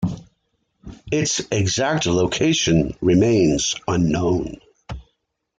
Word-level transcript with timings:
Its 1.11 1.41
exact 1.51 2.07
location 2.07 2.97
remains 3.01 3.75
unknown. 3.87 4.59